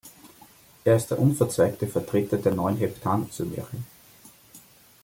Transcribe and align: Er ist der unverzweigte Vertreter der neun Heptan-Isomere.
Er 0.83 0.95
ist 0.95 1.11
der 1.11 1.19
unverzweigte 1.19 1.85
Vertreter 1.85 2.37
der 2.37 2.55
neun 2.55 2.75
Heptan-Isomere. 2.75 3.67